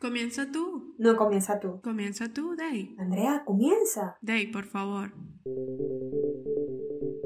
[0.00, 0.94] Comienza tú.
[0.96, 1.80] No, comienza tú.
[1.82, 2.94] Comienza tú, Day.
[2.98, 4.16] Andrea, comienza.
[4.22, 5.12] Day, por favor.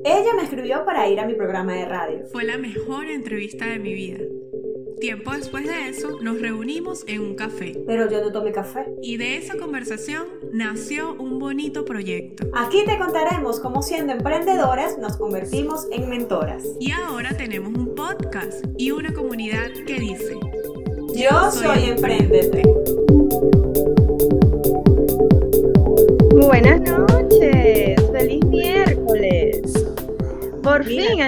[0.03, 2.25] Ella me escribió para ir a mi programa de radio.
[2.33, 4.25] Fue la mejor entrevista de mi vida.
[5.01, 7.83] Tiempo después de eso, nos reunimos en un café.
[7.87, 8.87] Pero yo no tomé café.
[9.03, 12.47] Y de esa conversación nació un bonito proyecto.
[12.55, 16.65] Aquí te contaremos cómo siendo emprendedoras nos convertimos en mentoras.
[16.81, 20.41] Y ahora tenemos un podcast y una comunidad que dice...
[21.15, 22.63] Yo soy Emprendete.
[26.35, 29.61] Buenas noches, feliz miércoles.
[30.63, 31.21] Por fin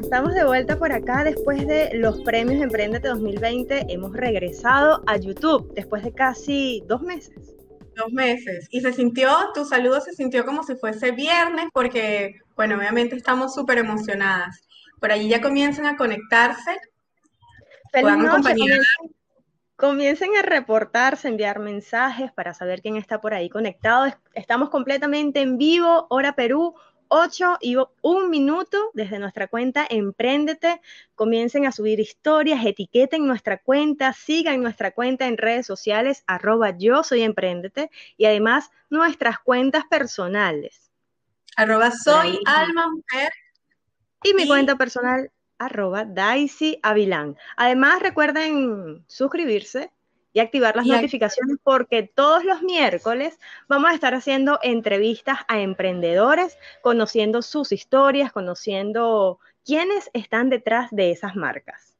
[0.00, 3.86] estamos de vuelta por acá después de los premios Emprendete 2020.
[3.88, 7.54] Hemos regresado a YouTube después de casi dos meses.
[7.96, 8.68] Dos meses.
[8.70, 13.54] Y se sintió, tu saludo se sintió como si fuese viernes porque, bueno, obviamente estamos
[13.54, 14.60] súper emocionadas.
[15.00, 16.76] Por allí ya comienzan a conectarse.
[17.92, 18.54] Feliz noche,
[19.80, 24.12] Comiencen a reportarse, enviar mensajes para saber quién está por ahí conectado.
[24.34, 26.74] Estamos completamente en vivo, hora Perú,
[27.08, 30.82] 8 y un minuto desde nuestra cuenta Emprendete.
[31.14, 37.02] Comiencen a subir historias, etiqueten nuestra cuenta, sigan nuestra cuenta en redes sociales, arroba yo
[37.02, 40.90] soy Emprendete, y además nuestras cuentas personales.
[41.56, 43.32] Arroba soy alma mujer.
[44.24, 47.36] Y mi cuenta personal, arroba Daisy Avilán.
[47.56, 49.92] Además, recuerden suscribirse
[50.32, 56.56] y activar las notificaciones porque todos los miércoles vamos a estar haciendo entrevistas a emprendedores,
[56.82, 61.96] conociendo sus historias, conociendo quiénes están detrás de esas marcas.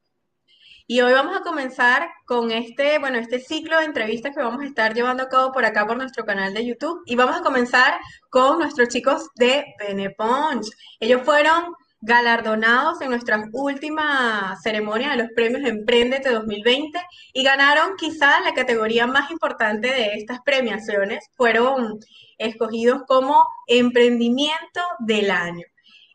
[0.87, 4.67] Y hoy vamos a comenzar con este, bueno, este ciclo de entrevistas que vamos a
[4.67, 7.05] estar llevando a cabo por acá por nuestro canal de YouTube.
[7.07, 10.67] Y vamos a comenzar con nuestros chicos de Benepunch.
[10.99, 16.99] Ellos fueron galardonados en nuestra última ceremonia de los premios Emprendete 2020
[17.33, 21.25] y ganaron quizá la categoría más importante de estas premiaciones.
[21.35, 21.99] Fueron
[22.39, 25.65] escogidos como emprendimiento del año.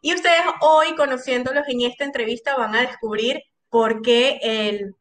[0.01, 4.39] Y ustedes hoy, conociéndolos en esta entrevista, van a descubrir por qué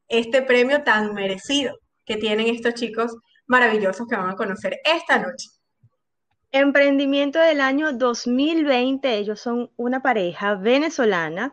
[0.08, 3.14] este premio tan merecido que tienen estos chicos
[3.46, 5.48] maravillosos que van a conocer esta noche.
[6.56, 11.52] Emprendimiento del año 2020, ellos son una pareja venezolana.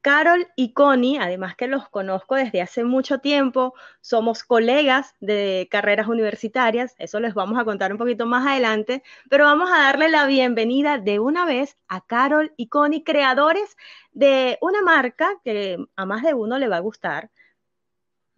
[0.00, 6.08] Carol y Connie, además que los conozco desde hace mucho tiempo, somos colegas de carreras
[6.08, 10.26] universitarias, eso les vamos a contar un poquito más adelante, pero vamos a darle la
[10.26, 13.76] bienvenida de una vez a Carol y Connie, creadores
[14.10, 17.30] de una marca que a más de uno le va a gustar,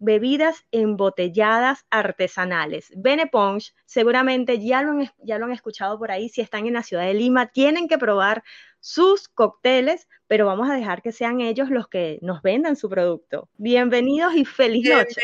[0.03, 2.91] bebidas embotelladas artesanales.
[2.95, 6.83] Benepunch, seguramente ya lo, han, ya lo han escuchado por ahí, si están en la
[6.83, 8.43] ciudad de Lima, tienen que probar
[8.81, 13.47] sus cócteles, pero vamos a dejar que sean ellos los que nos vendan su producto.
[13.55, 15.21] Bienvenidos y feliz noche.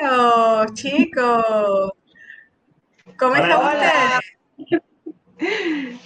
[0.00, 1.92] Bienvenidos, chicos.
[3.16, 4.82] ¿Cómo están ustedes?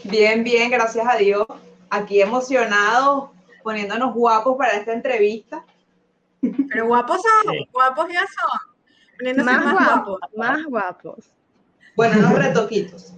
[0.05, 1.47] Bien, bien, gracias a Dios.
[1.89, 3.31] Aquí emocionados,
[3.63, 5.65] poniéndonos guapos para esta entrevista.
[6.71, 9.45] Pero guapos son, guapos ya son.
[9.45, 11.31] Más, guapos, más guapos.
[11.97, 13.15] Bueno, unos retoquitos.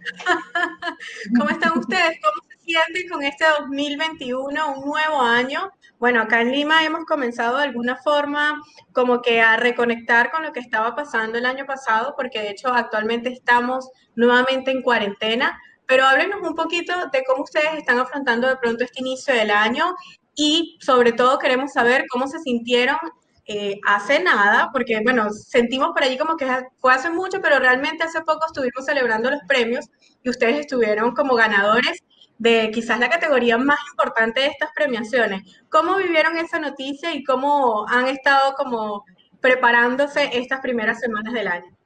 [1.38, 2.18] ¿Cómo están ustedes?
[2.22, 5.70] ¿Cómo se sienten con este 2021, un nuevo año?
[5.98, 8.60] Bueno, acá en Lima hemos comenzado de alguna forma
[8.92, 12.68] como que a reconectar con lo que estaba pasando el año pasado, porque de hecho
[12.68, 18.56] actualmente estamos nuevamente en cuarentena, pero háblenos un poquito de cómo ustedes están afrontando de
[18.56, 19.94] pronto este inicio del año
[20.34, 22.98] y sobre todo queremos saber cómo se sintieron
[23.46, 26.46] eh, hace nada, porque bueno, sentimos por allí como que
[26.78, 29.86] fue hace mucho, pero realmente hace poco estuvimos celebrando los premios
[30.22, 32.04] y ustedes estuvieron como ganadores
[32.38, 35.42] de quizás la categoría más importante de estas premiaciones.
[35.68, 39.04] ¿Cómo vivieron esa noticia y cómo han estado como
[39.40, 41.76] preparándose estas primeras semanas del año?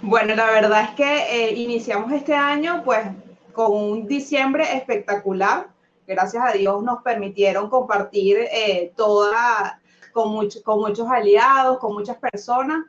[0.00, 3.06] Bueno, la verdad es que eh, iniciamos este año pues
[3.52, 5.68] con un diciembre espectacular.
[6.06, 9.80] Gracias a Dios nos permitieron compartir eh, toda,
[10.12, 12.86] con, con muchos aliados, con muchas personas.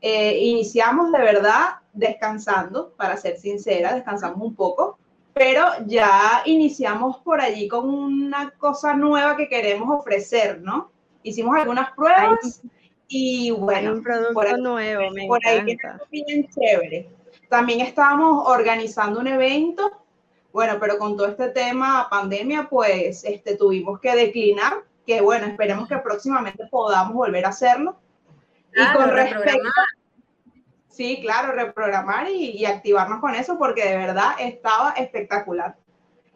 [0.00, 4.98] Eh, iniciamos de verdad descansando, para ser sincera, descansamos un poco,
[5.32, 10.90] pero ya iniciamos por allí con una cosa nueva que queremos ofrecer, ¿no?
[11.22, 12.60] Hicimos algunas pruebas
[13.08, 16.00] y bueno, un producto nuevo, me por encanta.
[16.12, 17.08] ahí bien chévere.
[17.48, 19.90] También estábamos organizando un evento
[20.54, 25.88] bueno, pero con todo este tema pandemia, pues este, tuvimos que declinar, que bueno, esperemos
[25.88, 27.98] que próximamente podamos volver a hacerlo.
[28.72, 29.68] y con respecto...
[30.86, 35.74] Sí, claro, reprogramar y, activarnos con eso porque de verdad estaba espectacular.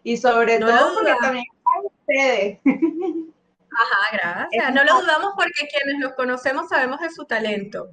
[0.02, 1.44] Y sobre todo porque también
[1.84, 2.58] ustedes.
[2.66, 4.74] Ajá, gracias.
[4.74, 7.90] No lo dudamos porque quienes los conocemos sabemos de su talento.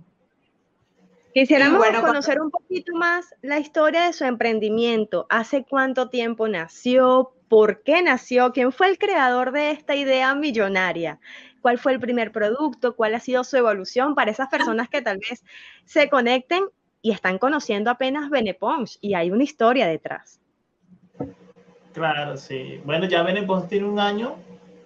[1.35, 5.27] Quisiéramos conocer un poquito más la historia de su emprendimiento.
[5.29, 7.33] ¿Hace cuánto tiempo nació?
[7.49, 8.53] ¿Por qué nació?
[8.53, 11.19] ¿Quién fue el creador de esta idea millonaria?
[11.59, 12.95] ¿Cuál fue el primer producto?
[12.95, 15.43] ¿Cuál ha sido su evolución para esas personas que tal vez
[15.83, 16.63] se conecten
[17.01, 20.39] y están conociendo apenas Beneponge y hay una historia detrás?
[21.91, 22.79] Claro, sí.
[22.85, 24.37] Bueno, ya Beneponge tiene un año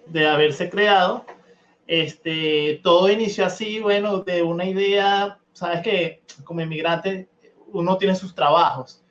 [0.06, 1.24] de haberse creado.
[1.86, 7.28] Este, todo inició así, bueno, de una idea sabes que como inmigrante
[7.72, 9.02] uno tiene sus trabajos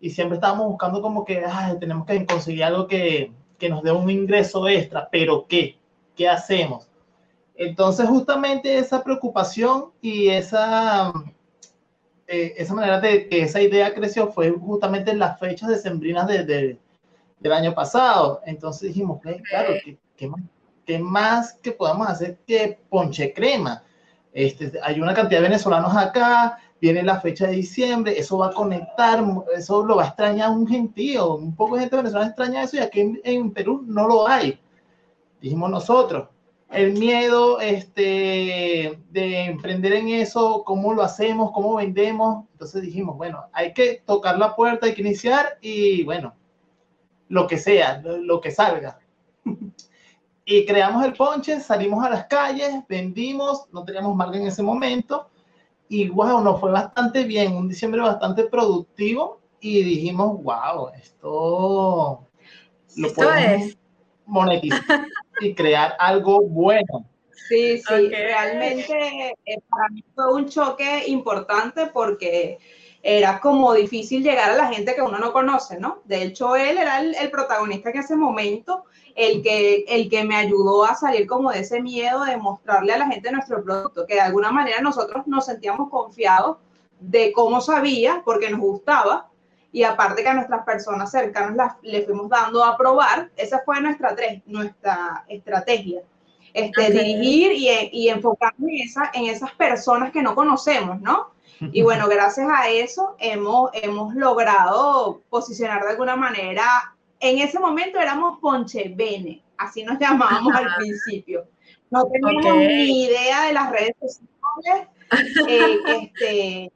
[0.00, 1.44] y siempre estábamos buscando como que
[1.80, 5.76] tenemos que conseguir algo que, que, nos dé un ingreso extra, pero ¿qué?
[6.14, 6.88] ¿Qué hacemos?
[7.56, 11.12] Entonces justamente esa preocupación y esa,
[12.28, 16.44] eh, esa manera de que esa idea creció fue justamente en las fechas decembrinas de,
[16.44, 16.78] de,
[17.40, 18.42] del año pasado.
[18.46, 19.20] Entonces dijimos,
[19.50, 20.42] claro, ¿qué, qué, más,
[20.84, 23.82] ¿qué más que podemos hacer que ponche crema?
[24.36, 28.52] Este, hay una cantidad de venezolanos acá, viene la fecha de diciembre, eso va a
[28.52, 29.24] conectar,
[29.56, 32.80] eso lo va a extrañar un gentío, un poco de gente venezolana extraña eso y
[32.80, 34.60] aquí en, Perú no lo hay.
[35.40, 36.28] Dijimos nosotros,
[36.70, 42.44] el miedo este, de emprender en eso, cómo lo hacemos, cómo vendemos.
[42.52, 46.34] Entonces dijimos, bueno, hay que tocar la puerta, hay que iniciar y bueno,
[47.30, 48.98] lo que sea, lo que salga.
[50.48, 55.28] Y creamos el ponche, salimos a las calles, vendimos, no teníamos marca en ese momento.
[55.88, 59.40] Y wow, nos fue bastante bien, un diciembre bastante productivo.
[59.60, 62.28] Y dijimos, wow, esto
[62.96, 63.76] lo podemos
[64.24, 65.06] monetizar
[65.40, 67.04] y crear algo bueno.
[67.48, 72.58] Sí, sí, realmente eh, para mí fue un choque importante porque
[73.08, 76.00] era como difícil llegar a la gente que uno no conoce, ¿no?
[76.06, 78.82] De hecho, él era el, el protagonista en ese momento
[79.14, 82.98] el que, el que me ayudó a salir como de ese miedo de mostrarle a
[82.98, 86.56] la gente nuestro producto, que de alguna manera nosotros nos sentíamos confiados
[86.98, 89.28] de cómo sabía, porque nos gustaba,
[89.70, 93.80] y aparte que a nuestras personas cercanas las, le fuimos dando a probar, esa fue
[93.80, 94.16] nuestra,
[94.46, 96.00] nuestra estrategia.
[96.52, 101.35] Este, dirigir y, y enfocarnos en, esa, en esas personas que no conocemos, ¿no?
[101.60, 107.98] Y bueno, gracias a eso hemos, hemos logrado posicionar de alguna manera en ese momento
[107.98, 111.46] éramos Ponche Bene, así nos llamábamos al principio.
[111.90, 114.88] No teníamos ni idea de las redes sociales.
[115.48, 115.78] Eh,
[116.20, 116.72] este,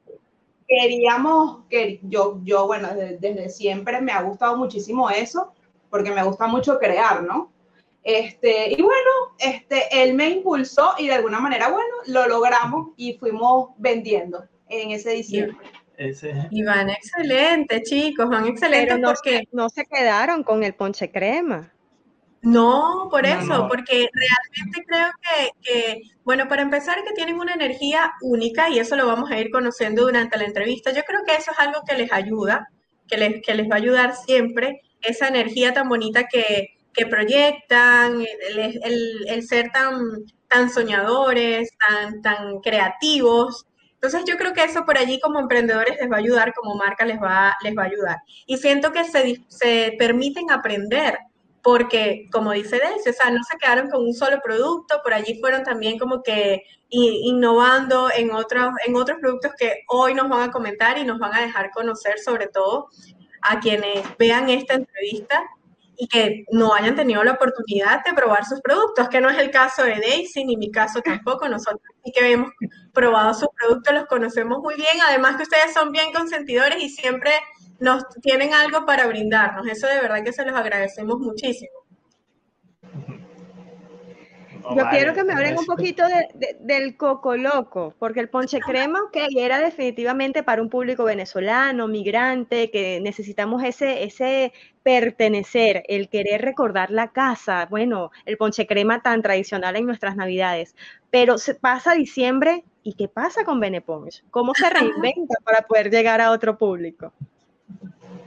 [0.67, 5.53] queríamos, que yo, yo bueno, desde, siempre me ha gustado muchísimo eso,
[5.89, 7.51] porque me gusta mucho crear, ¿no?
[8.03, 13.13] Este, y bueno, este, él me impulsó y de alguna manera, bueno, lo logramos y
[13.13, 15.57] fuimos vendiendo en ese diciembre.
[16.49, 19.43] Y van excelente, chicos, van excelentes no porque...
[19.51, 21.71] no se quedaron con el ponche crema.
[22.41, 28.67] No, por eso, porque realmente creo que, bueno, para empezar, que tienen una energía única
[28.67, 30.91] y eso lo vamos a ir conociendo durante la entrevista.
[30.91, 32.67] Yo creo que eso es algo que les ayuda,
[33.07, 38.21] que les, que les va a ayudar siempre, esa energía tan bonita que, que proyectan,
[38.21, 38.79] el,
[39.27, 39.99] el, ser tan,
[40.47, 43.67] tan soñadores, tan, tan creativos.
[44.01, 47.05] Entonces yo creo que eso por allí como emprendedores les va a ayudar, como marca
[47.05, 48.17] les va, les va a ayudar.
[48.47, 51.19] Y siento que se, se permiten aprender,
[51.61, 55.39] porque como dice Daisy, o sea, no se quedaron con un solo producto, por allí
[55.39, 60.51] fueron también como que innovando en otros, en otros productos que hoy nos van a
[60.51, 62.87] comentar y nos van a dejar conocer sobre todo
[63.43, 65.43] a quienes vean esta entrevista
[66.01, 69.51] y que no hayan tenido la oportunidad de probar sus productos, que no es el
[69.51, 71.47] caso de Daisy, ni mi caso tampoco.
[71.47, 72.49] Nosotros sí que hemos
[72.91, 77.29] probado sus productos, los conocemos muy bien, además que ustedes son bien consentidores y siempre
[77.79, 79.67] nos tienen algo para brindarnos.
[79.67, 81.80] Eso de verdad que se los agradecemos muchísimo.
[84.75, 86.03] Yo quiero que me hablen un poquito
[86.59, 92.69] del coco loco, porque el ponche crema, que era definitivamente para un público venezolano, migrante,
[92.71, 94.53] que necesitamos ese, ese
[94.83, 100.75] pertenecer, el querer recordar la casa, bueno, el ponche crema tan tradicional en nuestras navidades.
[101.09, 104.23] Pero se pasa diciembre y ¿qué pasa con Beneponge?
[104.31, 107.13] ¿Cómo se reinventa para poder llegar a otro público?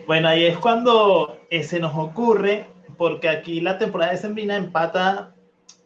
[0.06, 5.33] Bueno, ahí es cuando eh, se nos ocurre, porque aquí la temporada de Sembrina empata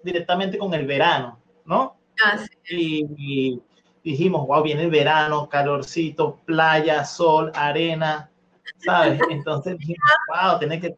[0.03, 1.97] directamente con el verano, ¿no?
[2.25, 2.39] Ah,
[2.71, 3.61] y,
[4.03, 8.31] dijimos, wow, viene el verano, calorcito, playa, sol, arena,
[8.79, 9.21] ¿sabes?
[9.31, 10.97] Entonces dijimos, wow, que,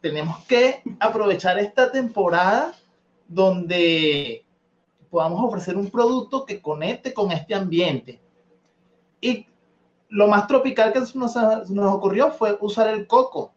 [0.00, 2.74] tenemos que aprovechar esta temporada
[3.28, 4.44] donde
[5.10, 8.20] podamos ofrecer un producto que conecte con este ambiente.
[9.20, 9.46] Y
[10.08, 13.52] lo más tropical que nos, nos ocurrió fue usar el coco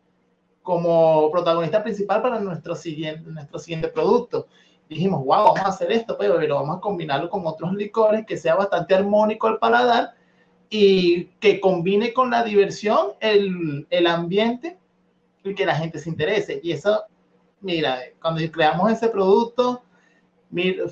[0.61, 4.47] como protagonista principal para nuestro siguiente, nuestro siguiente producto
[4.93, 8.37] dijimos, wow, vamos a hacer esto, pero, pero vamos a combinarlo con otros licores que
[8.37, 10.13] sea bastante armónico al paladar
[10.69, 14.77] y que combine con la diversión el, el ambiente
[15.43, 16.59] y que la gente se interese.
[16.63, 17.03] Y eso,
[17.61, 19.83] mira, cuando creamos ese producto,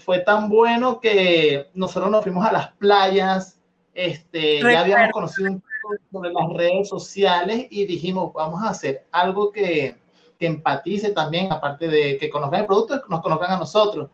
[0.04, 3.60] fue tan bueno que nosotros nos fuimos a las playas,
[3.94, 9.06] este, ya habíamos conocido un poco sobre las redes sociales y dijimos, vamos a hacer
[9.12, 9.96] algo que,
[10.42, 14.10] que empatice también, aparte de que conozcan el producto, nos conozcan a nosotros.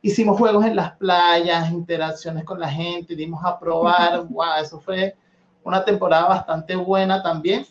[0.00, 5.16] Hicimos juegos en las playas, interacciones con la gente, dimos a probar, wow, eso fue
[5.64, 7.66] una temporada bastante buena también,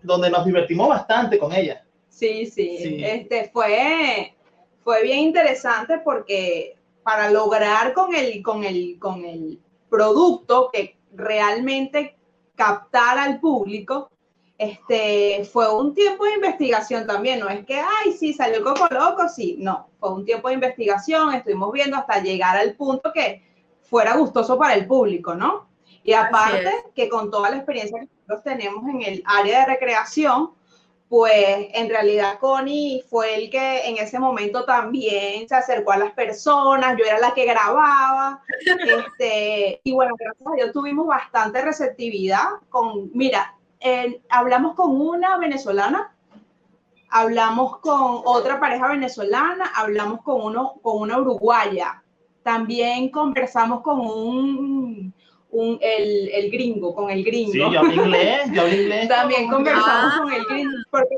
[0.00, 1.84] donde nos divertimos bastante con ella.
[2.08, 3.04] Sí, sí, sí.
[3.04, 4.36] este fue
[4.84, 9.58] fue bien interesante porque para lograr con el, con el, con el
[9.88, 12.16] producto que realmente
[12.54, 14.10] captara al público,
[14.60, 19.26] este, fue un tiempo de investigación también, no es que, ay, sí, salió Coco Loco,
[19.26, 23.42] sí, no, fue un tiempo de investigación, estuvimos viendo hasta llegar al punto que
[23.80, 25.70] fuera gustoso para el público, ¿no?
[26.04, 30.50] Y aparte que con toda la experiencia que nosotros tenemos en el área de recreación,
[31.08, 36.12] pues en realidad Connie fue el que en ese momento también se acercó a las
[36.12, 38.42] personas, yo era la que grababa,
[39.08, 43.56] este, y bueno, gracias a Dios tuvimos bastante receptividad con, mira,
[44.28, 46.14] hablamos con una venezolana,
[47.08, 52.02] hablamos con otra pareja venezolana, hablamos con, uno, con una uruguaya,
[52.42, 55.14] también conversamos con un
[55.52, 57.52] un, el, el, gringo, con el gringo.
[57.52, 59.08] Sí, yo hablo inglés, yo hablo inglés.
[59.08, 61.16] También conversamos con el gringo, porque,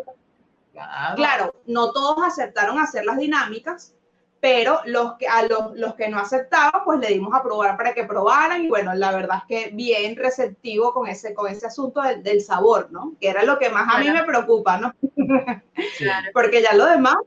[1.16, 1.54] claro.
[1.66, 3.94] no todos aceptaron hacer las dinámicas,
[4.42, 7.94] pero los que, a los, los, que no aceptaban, pues le dimos a probar para
[7.94, 12.02] que probaran, y bueno, la verdad es que bien receptivo con ese, con ese asunto
[12.02, 13.14] del, del sabor, ¿no?
[13.20, 14.92] Que era lo que más a mí me preocupa, ¿no?
[15.96, 16.28] Claro.
[16.34, 17.18] porque ya lo demás,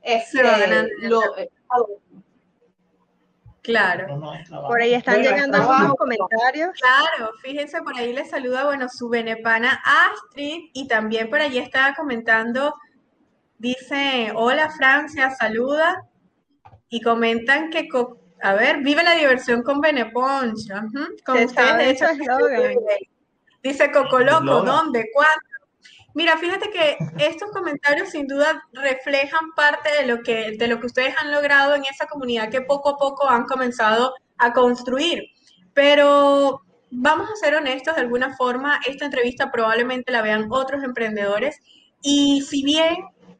[0.00, 0.42] este,
[1.02, 1.50] lo, eh,
[3.60, 4.18] Claro.
[4.66, 6.70] Por ahí están llegando algunos comentarios.
[6.80, 11.94] Claro, fíjense, por ahí les saluda, bueno, su venepana Astrid y también por allí estaba
[11.94, 12.74] comentando,
[13.58, 16.08] dice, hola Francia, saluda
[16.94, 17.88] y comentan que,
[18.40, 20.74] a ver, vive la diversión con Beneponcho.
[21.26, 21.98] Con ustedes,
[23.64, 25.10] Dice Coco Loco, ¿dónde?
[25.12, 25.40] ¿Cuándo?
[26.14, 30.86] Mira, fíjate que estos comentarios sin duda reflejan parte de lo que, de lo que
[30.86, 35.24] ustedes han logrado en esa comunidad que poco a poco han comenzado a construir.
[35.72, 36.60] Pero
[36.92, 41.58] vamos a ser honestos, de alguna forma, esta entrevista probablemente la vean otros emprendedores
[42.02, 42.94] y si bien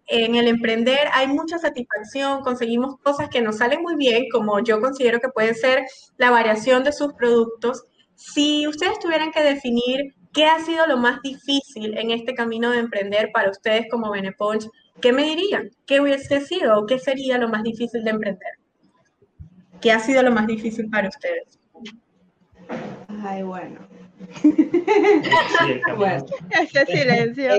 [0.07, 4.81] en el emprender hay mucha satisfacción, conseguimos cosas que nos salen muy bien, como yo
[4.81, 5.85] considero que puede ser
[6.17, 7.85] la variación de sus productos,
[8.15, 12.81] si ustedes tuvieran que definir ¿Qué ha sido lo más difícil en este camino de
[12.81, 14.67] emprender para ustedes como Benepunch?
[15.01, 15.71] ¿Qué me dirían?
[15.87, 18.53] ¿Qué hubiese sido o qué sería lo más difícil de emprender?
[19.81, 21.61] ¿Qué ha sido lo más difícil para ustedes?
[23.23, 23.79] Ay, bueno.
[25.97, 26.25] bueno.
[26.51, 27.55] Este silencio.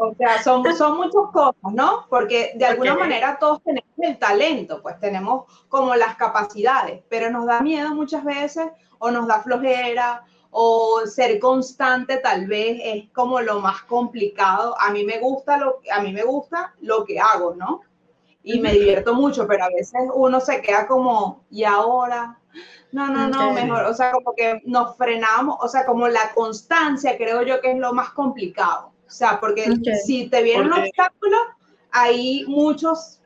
[0.00, 2.06] O sea, son, son muchas cosas, ¿no?
[2.08, 7.46] Porque de alguna manera todos tenemos el talento, pues tenemos como las capacidades, pero nos
[7.46, 13.40] da miedo muchas veces o nos da flojera o ser constante tal vez es como
[13.40, 14.74] lo más complicado.
[14.80, 17.82] A mí me gusta lo, a mí me gusta lo que hago, ¿no?
[18.42, 22.38] Y me divierto mucho, pero a veces uno se queda como, ¿y ahora?
[22.92, 27.18] No, no, no, mejor, o sea, como que nos frenamos, o sea, como la constancia
[27.18, 28.92] creo yo que es lo más complicado.
[29.08, 29.64] O sea, porque
[30.04, 31.38] si te viene un obstáculo,
[31.90, 33.20] ahí muchos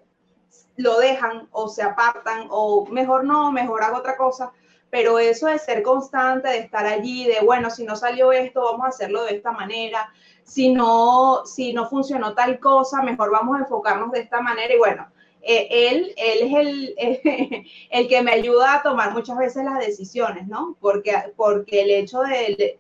[0.77, 4.53] lo dejan o se apartan o mejor no, mejor hago otra cosa.
[4.91, 8.87] Pero eso de ser constante, de estar allí, de bueno, si no salió esto, vamos
[8.87, 10.13] a hacerlo de esta manera,
[10.45, 14.79] si no, si no funcionó tal cosa, mejor vamos a enfocarnos de esta manera y
[14.79, 15.09] bueno,
[15.41, 20.47] eh, él, él es el, el que me ayuda a tomar muchas veces las decisiones,
[20.47, 20.77] ¿no?
[20.81, 22.79] Porque, porque el hecho de,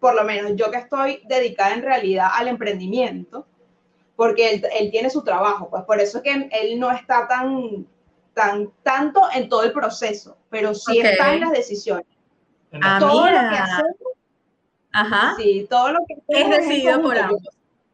[0.00, 3.46] por lo menos yo que estoy dedicada en realidad al emprendimiento,
[4.16, 7.86] porque él, él tiene su trabajo, pues por eso es que él no está tan
[8.82, 12.06] tanto en todo el proceso, pero sí está en las decisiones.
[12.72, 13.96] Ah, todo lo que hacemos,
[14.92, 15.34] Ajá.
[15.36, 17.40] Sí, todo lo que hacemos es decidido por ambos.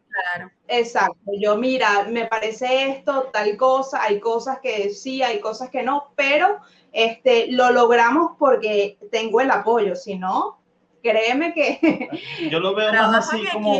[0.09, 0.51] Claro.
[0.69, 1.33] Exacto.
[1.39, 6.13] Yo, mira, me parece esto, tal cosa, hay cosas que sí, hay cosas que no,
[6.15, 6.61] pero
[6.93, 10.59] este, lo logramos porque tengo el apoyo, si no,
[11.05, 12.09] créeme que...
[12.51, 13.79] Yo lo veo más así como...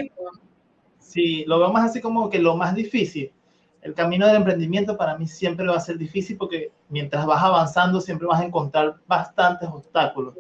[1.01, 3.33] Sí, lo veo más así como que lo más difícil
[3.85, 8.01] el camino del emprendimiento para mí siempre va a ser difícil porque mientras vas avanzando
[8.01, 10.35] siempre vas a encontrar bastantes obstáculos.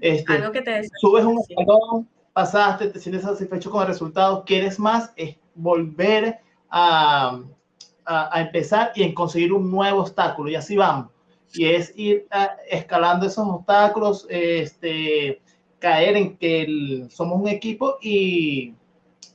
[0.00, 4.78] Este, algo que te subes un escalón, pasaste, te sientes satisfecho con el resultado, quieres
[4.78, 6.38] más, es volver
[6.70, 7.38] a,
[8.06, 11.10] a, empezar y en conseguir un nuevo obstáculo, y así vamos.
[11.52, 15.42] Y es ir ah, escalando esos obstáculos, este,
[15.86, 18.74] caer en que somos un equipo y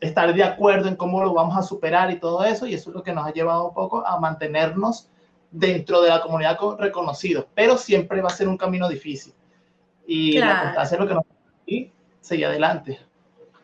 [0.01, 2.95] estar de acuerdo en cómo lo vamos a superar y todo eso, y eso es
[2.97, 5.07] lo que nos ha llevado un poco a mantenernos
[5.49, 9.33] dentro de la comunidad reconocidos, pero siempre va a ser un camino difícil.
[10.05, 11.23] Y la constancia es lo que nos
[11.65, 11.89] y
[12.19, 12.99] seguir adelante.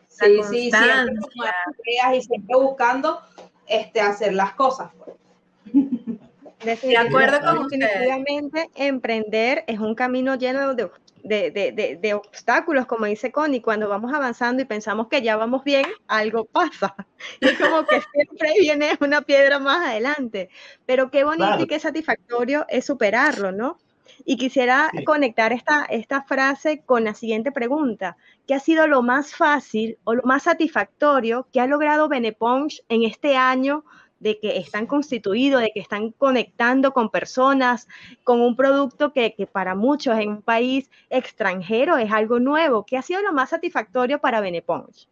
[0.06, 3.20] Sí, sí, siempre y siempre buscando
[3.66, 4.90] este, hacer las cosas.
[5.04, 6.80] Pues.
[6.82, 10.90] De acuerdo con Definitivamente, emprender es un camino lleno de,
[11.24, 15.64] de, de, de, obstáculos, como dice Connie, cuando vamos avanzando y pensamos que ya vamos
[15.64, 16.94] bien, algo pasa.
[17.40, 20.50] Y es como que siempre viene una piedra más adelante.
[20.86, 23.78] Pero qué bonito y qué satisfactorio es superarlo, ¿no?
[24.24, 28.16] Y quisiera conectar esta, esta frase con la siguiente pregunta.
[28.46, 33.04] ¿Qué ha sido lo más fácil o lo más satisfactorio que ha logrado Beneponch en
[33.04, 33.84] este año
[34.20, 37.88] de que están constituidos, de que están conectando con personas,
[38.24, 42.84] con un producto que, que, para muchos en un país extranjero es algo nuevo.
[42.84, 45.08] ¿Qué ha sido lo más satisfactorio para Beneponch?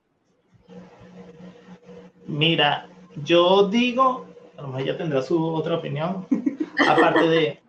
[2.27, 2.89] Mira,
[3.25, 6.27] yo digo, a lo mejor ella tendrá su otra opinión,
[6.89, 7.61] aparte de,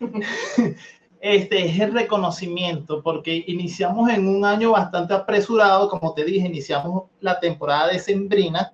[1.20, 7.04] este es el reconocimiento, porque iniciamos en un año bastante apresurado, como te dije, iniciamos
[7.20, 8.72] la temporada de Sembrina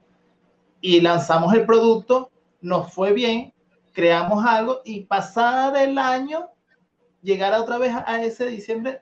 [0.80, 2.30] y lanzamos el producto,
[2.60, 3.52] nos fue bien,
[3.92, 6.48] creamos algo y pasada del año,
[7.22, 9.00] llegar otra vez a ese diciembre,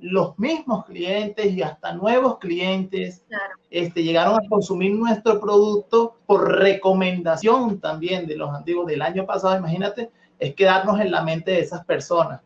[0.00, 3.22] los mismos clientes y hasta nuevos clientes
[3.70, 9.58] este, llegaron a consumir nuestro producto por recomendación también de los antiguos del año pasado,
[9.58, 12.40] imagínate, es quedarnos en la mente de esas personas.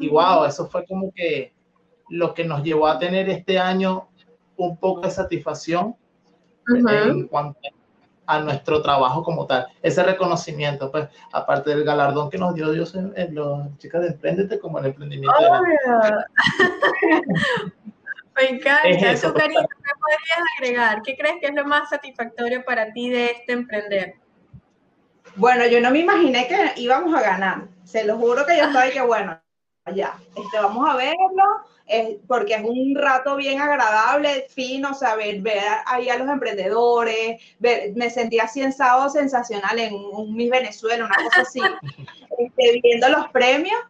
[0.00, 1.52] Y wow, eso fue como que
[2.08, 4.08] lo que nos llevó a tener este año
[4.56, 5.94] un poco de satisfacción
[6.68, 7.58] en cuanto
[8.28, 9.68] a nuestro trabajo como tal.
[9.82, 14.60] Ese reconocimiento, pues, aparte del galardón que nos dio Dios en, los chicas de Emprendete,
[14.60, 15.34] como el emprendimiento.
[18.36, 18.88] Me encanta.
[18.88, 19.66] eso, ¿qué podrías
[20.58, 21.02] agregar?
[21.02, 24.14] ¿Qué crees que es lo más satisfactorio para ti de este emprender?
[25.34, 27.66] Bueno, yo no me imaginé que íbamos a ganar.
[27.84, 29.40] Se lo juro que yo estaba que, bueno,
[29.94, 31.44] ya, este, vamos a verlo,
[32.26, 38.44] porque es un rato bien agradable, fino, saber ver ahí a los emprendedores, me sentía
[38.44, 41.60] así en sábado sensacional en un Miss Venezuela, una cosa así,
[42.38, 43.80] este, viendo los premios.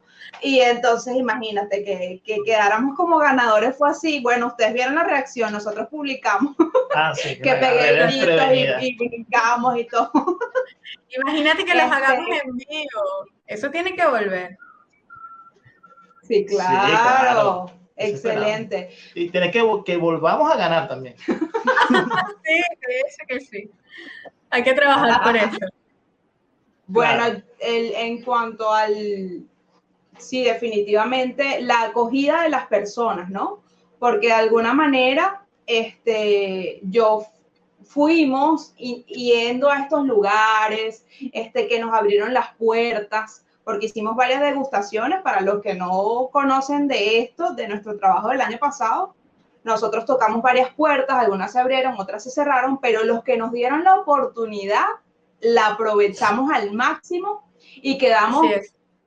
[0.40, 4.20] Y entonces imagínate que, que, quedáramos como ganadores fue así.
[4.20, 6.54] Bueno, ustedes vieron la reacción, nosotros publicamos
[6.94, 10.12] ah, que pegué gritos y, y, brincamos y todo.
[11.08, 13.26] Imagínate que les este hagamos en vivo.
[13.46, 14.58] Eso tiene que volver.
[16.22, 17.72] Sí, claro.
[17.98, 18.90] Excelente.
[19.14, 21.16] Y tenés que que volvamos a ganar también.
[21.26, 21.34] sí,
[23.06, 23.70] eso que sí.
[24.50, 25.58] Hay que trabajar por eso.
[26.86, 29.44] Bueno, el, en cuanto al,
[30.16, 33.62] sí, definitivamente, la acogida de las personas, ¿no?
[33.98, 37.26] Porque de alguna manera, este, yo
[37.84, 45.20] fuimos yendo a estos lugares, este, que nos abrieron las puertas, porque hicimos varias degustaciones.
[45.20, 49.14] Para los que no conocen de esto, de nuestro trabajo del año pasado,
[49.62, 53.84] nosotros tocamos varias puertas, algunas se abrieron, otras se cerraron, pero los que nos dieron
[53.84, 54.86] la oportunidad,
[55.40, 58.46] la aprovechamos al máximo y quedamos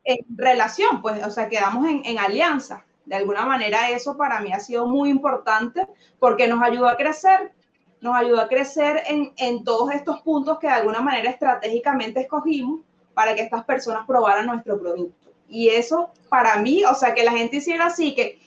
[0.04, 2.86] en relación, pues, o sea, quedamos en, en alianza.
[3.06, 5.88] De alguna manera eso para mí ha sido muy importante
[6.20, 7.52] porque nos ayudó a crecer,
[8.00, 12.82] nos ayudó a crecer en, en todos estos puntos que de alguna manera estratégicamente escogimos
[13.14, 15.32] para que estas personas probaran nuestro producto.
[15.48, 18.40] Y eso para mí, o sea, que la gente hiciera así, que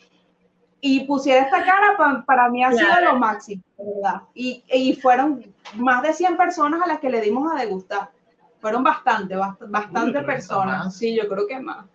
[0.87, 1.97] y pusiera esta cara,
[2.27, 4.21] para, mí ha sido lo máximo, ¿verdad?
[4.35, 5.43] Y, y, fueron
[5.77, 8.11] más de 100 personas a las que le dimos a degustar.
[8.61, 10.95] Fueron bastante, bastante, personas.
[10.95, 11.87] Sí, yo creo que más.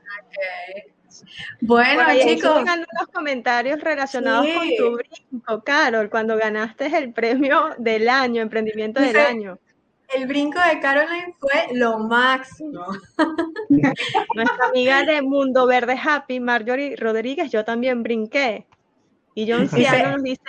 [1.61, 2.55] Bueno, chicos.
[2.55, 9.01] Tengan unos comentarios relacionados con tu brinco, Carol, cuando ganaste el premio del año, emprendimiento
[9.01, 9.59] del año.
[10.13, 12.85] El brinco de Caroline fue lo máximo.
[13.69, 18.65] Nuestra amiga de Mundo Verde Happy, Marjorie Rodríguez, yo también brinqué.
[19.35, 20.41] Y John Ciano nos dice.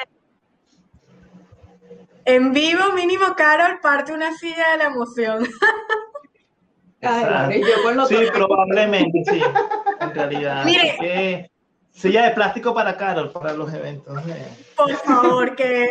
[2.25, 5.45] En vivo, mínimo, Carol parte una silla de la emoción.
[8.09, 9.43] sí, probablemente, sí.
[10.01, 10.65] En realidad.
[10.65, 11.51] Mire,
[11.91, 14.23] silla de plástico para Carol, para los eventos.
[14.77, 15.91] Por favor, que.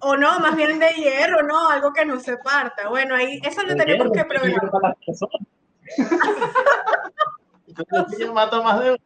[0.00, 1.68] O no, más bien de hierro, ¿no?
[1.68, 2.88] Algo que no se parta.
[2.88, 4.96] Bueno, ahí eso lo tenemos que programar.
[8.32, 8.96] mata más de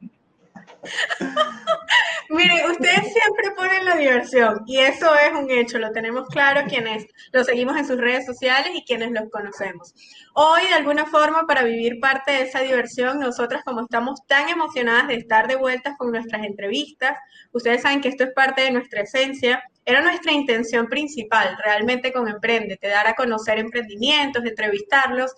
[2.29, 7.07] Miren, ustedes siempre ponen la diversión y eso es un hecho, lo tenemos claro quienes
[7.33, 9.95] lo seguimos en sus redes sociales y quienes los conocemos.
[10.35, 15.09] Hoy, de alguna forma, para vivir parte de esa diversión, nosotras como estamos tan emocionadas
[15.09, 17.17] de estar de vuelta con nuestras entrevistas,
[17.53, 22.29] ustedes saben que esto es parte de nuestra esencia, era nuestra intención principal realmente con
[22.29, 25.33] Emprendete, dar a conocer emprendimientos, entrevistarlos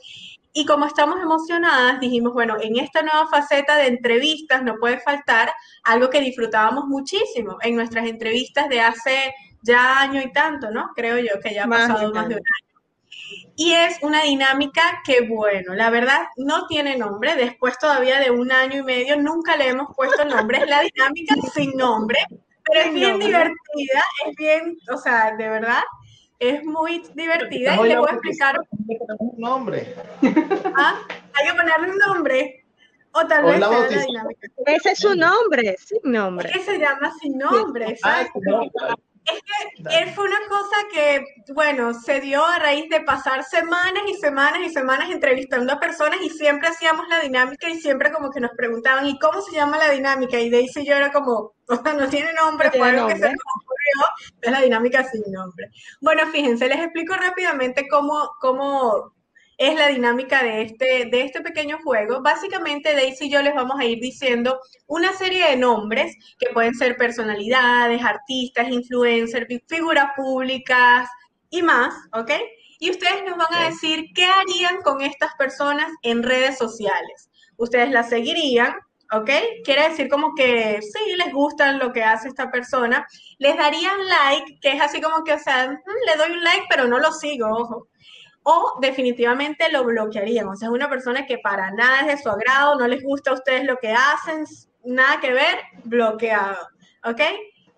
[0.52, 5.52] y como estamos emocionadas, dijimos, bueno, en esta nueva faceta de entrevistas no puede faltar
[5.84, 10.90] algo que disfrutábamos muchísimo en nuestras entrevistas de hace ya año y tanto, ¿no?
[10.96, 12.68] Creo yo que ya ha pasado más de un año.
[13.56, 17.36] Y es una dinámica que, bueno, la verdad no tiene nombre.
[17.36, 20.58] Después todavía de un año y medio nunca le hemos puesto nombre.
[20.58, 22.18] Es la dinámica sin nombre,
[22.68, 25.82] pero es bien divertida, es bien, o sea, de verdad,
[26.38, 28.60] es muy divertida y le voy a explicar.
[29.18, 29.94] Un nombre.
[30.76, 31.00] ¿Ah?
[31.34, 32.64] Hay que ponerle un nombre.
[33.12, 34.48] O tal vez sea la dinámica.
[34.66, 36.50] Ese es su nombre, sin nombre.
[36.50, 38.40] Es que se llama sin nombre, exacto.
[39.32, 44.02] Es que él fue una cosa que, bueno, se dio a raíz de pasar semanas
[44.08, 48.30] y semanas y semanas entrevistando a personas y siempre hacíamos la dinámica y siempre como
[48.30, 50.38] que nos preguntaban, ¿y cómo se llama la dinámica?
[50.38, 51.54] Y Daisy y yo era como,
[51.98, 55.70] no tiene nombre, fue algo que se nos ocurrió, es la dinámica sin nombre.
[56.00, 59.17] Bueno, fíjense, les explico rápidamente cómo, cómo
[59.58, 62.22] es la dinámica de este, de este pequeño juego.
[62.22, 66.74] Básicamente, Daisy y yo les vamos a ir diciendo una serie de nombres que pueden
[66.74, 71.08] ser personalidades, artistas, influencers, figuras públicas
[71.50, 72.30] y más, ¿ok?
[72.78, 77.28] Y ustedes nos van a decir qué harían con estas personas en redes sociales.
[77.56, 78.76] Ustedes las seguirían,
[79.10, 79.30] ¿ok?
[79.64, 83.04] Quiere decir como que sí, les gusta lo que hace esta persona.
[83.38, 86.66] Les darían like, que es así como que, o sea, mm, le doy un like,
[86.70, 87.88] pero no lo sigo, ojo
[88.50, 90.48] o definitivamente lo bloquearían.
[90.48, 93.30] O sea, es una persona que para nada es de su agrado, no les gusta
[93.30, 94.44] a ustedes lo que hacen,
[94.84, 96.56] nada que ver, bloqueado.
[97.04, 97.20] ¿Ok?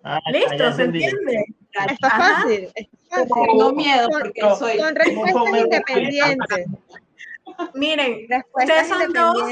[0.03, 0.71] Ah, ¿Listo?
[0.71, 1.43] ¿Se entiende?
[1.89, 2.35] Está Ajá.
[2.35, 2.69] fácil.
[2.73, 3.45] está fácil.
[3.47, 4.77] Tengo miedo porque Son- soy.
[4.79, 6.65] Son respuestas independientes.
[7.73, 9.43] Miren, ustedes son dos,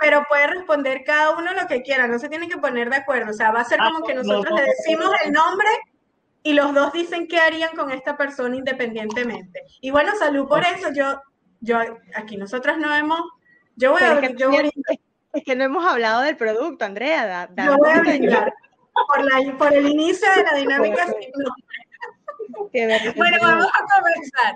[0.00, 3.30] pero puede responder cada uno lo que quiera, no se tienen que poner de acuerdo.
[3.30, 4.68] O sea, va a ser Ah, como que no, nosotros no, le no.
[4.76, 5.68] decimos el nombre
[6.44, 9.62] y los dos dicen qué harían con esta persona independientemente.
[9.80, 10.92] Y bueno, salud por eso.
[10.94, 11.20] Yo,
[11.60, 11.78] yo,
[12.14, 13.20] aquí nosotros no hemos,
[13.76, 14.98] yo voy Pero a, es, que, yo voy es-
[15.32, 17.26] es que no hemos hablado del producto, Andrea.
[17.26, 18.52] da- da- Yo voy a brindar
[19.08, 20.54] por, la- por el inicio de la
[20.94, 21.06] dinámica.
[21.06, 24.54] sin que Bueno, vamos a comenzar.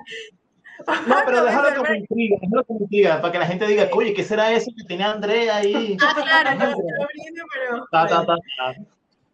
[1.08, 1.76] No, a pero déjalo comenzar.
[1.86, 4.84] como intriga, déjalo como intriga, para que la gente diga, oye, ¿qué será eso que
[4.84, 5.96] tenía Andrea ahí?
[6.00, 7.86] Ah, claro, yo, yo brindo, pero...
[7.90, 8.74] Ta, ta, ta, ta.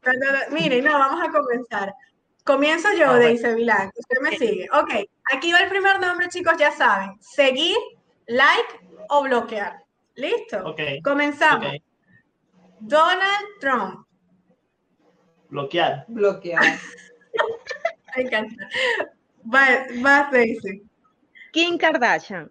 [0.00, 0.50] Ta, ta, ta.
[0.54, 1.92] Miren, no, vamos a comenzar.
[2.44, 3.28] Comienzo yo, Ah, bueno.
[3.28, 3.90] dice Vilán.
[3.96, 4.68] Usted me sigue.
[4.72, 4.90] Ok,
[5.32, 7.16] aquí va el primer nombre, chicos, ya saben.
[7.20, 7.76] Seguir,
[8.26, 9.82] like o bloquear.
[10.16, 10.58] ¿Listo?
[10.68, 11.66] Ok, Comenzamos.
[12.80, 14.06] Donald Trump.
[15.48, 16.04] Bloquear.
[16.08, 16.64] bloqueado.
[18.16, 18.68] Me encanta.
[19.52, 20.82] Va- Vas, Daisy.
[21.52, 22.50] Kim Kardashian.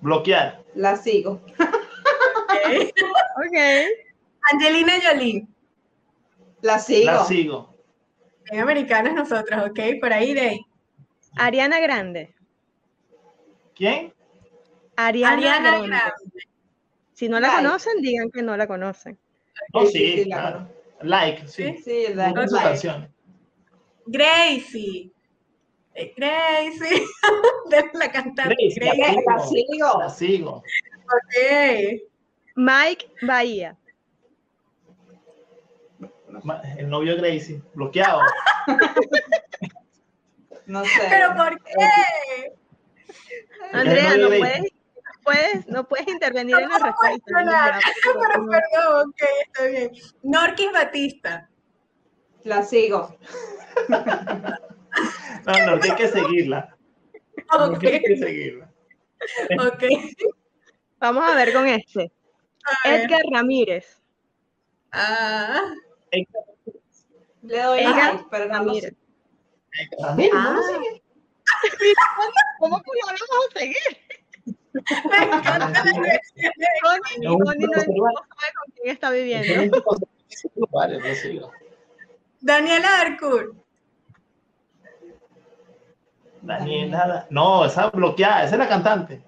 [0.00, 0.62] Bloquear.
[0.74, 1.40] La sigo.
[1.58, 2.92] Ok.
[3.36, 3.58] Ok.
[4.52, 5.46] Angelina Jolie.
[6.62, 7.06] La sigo.
[7.06, 7.74] La sigo.
[8.50, 10.60] En americanas nosotros, ok, por ahí de ahí.
[11.36, 12.34] Ariana Grande.
[13.74, 14.12] ¿Quién?
[14.96, 15.88] Ariana, Ariana Grande.
[15.88, 16.30] Grande.
[17.14, 17.62] Si no la Like.
[17.62, 19.18] conocen, digan que no la conocen.
[19.74, 20.68] No, Sí, sí, sí, la claro.
[21.02, 21.64] Like, sí.
[21.64, 21.82] ¿Sí?
[21.84, 22.34] Sí, like.
[22.50, 23.10] canciones.
[24.06, 25.10] Gracie.
[25.94, 27.02] Eh, Gracie.
[27.70, 28.54] De la cantante.
[28.74, 29.24] Gracie, la Gracie.
[29.26, 29.98] La sigo.
[30.00, 30.62] La sigo.
[31.06, 32.02] Ok.
[32.56, 33.76] Mike Bahía.
[36.76, 37.62] El novio de Gracie.
[37.74, 38.20] Bloqueado.
[40.66, 40.90] No sé.
[41.08, 42.52] ¿Pero por qué?
[43.72, 44.62] Andrea, no puedes,
[45.24, 47.24] puedes, no puedes intervenir No en la respuesta.
[48.04, 48.50] Pero No.
[48.50, 49.90] perdón, ok, está bien.
[50.22, 51.48] Norquis Batista.
[52.44, 53.16] La sigo.
[53.88, 56.76] No, no, hay que seguirla.
[57.50, 58.70] No, Ok, hay que seguirla.
[59.58, 59.84] ok.
[60.98, 62.12] Vamos a ver con este.
[62.84, 63.00] A ver.
[63.00, 64.02] Edgar Ramírez.
[64.92, 65.62] Ah,
[67.42, 68.92] Le doy no lo Ramírez.
[68.92, 70.08] ¿no?
[70.34, 70.56] ah,
[72.58, 73.22] ¿Cómo que lo vamos
[73.54, 73.76] a seguir?
[74.72, 79.10] me encanta la dirección de- Connie, No, Connie no, no, no sabe con quién está
[79.10, 79.82] viviendo.
[82.40, 83.54] Daniela Darcourt.
[86.42, 87.26] Daniela.
[87.30, 89.22] No, esa bloqueada, esa es la cantante.